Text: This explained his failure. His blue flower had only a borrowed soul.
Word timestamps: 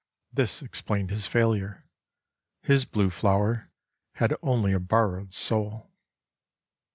This 0.33 0.63
explained 0.63 1.11
his 1.11 1.27
failure. 1.27 1.85
His 2.63 2.85
blue 2.85 3.11
flower 3.11 3.69
had 4.13 4.35
only 4.41 4.73
a 4.73 4.79
borrowed 4.79 5.31
soul. 5.31 5.91